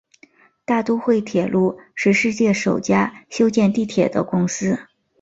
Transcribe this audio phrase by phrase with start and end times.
[0.65, 4.79] 大都会铁路是世界首家修建地铁的公司。